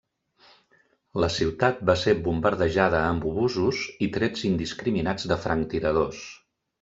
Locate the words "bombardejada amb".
2.27-3.27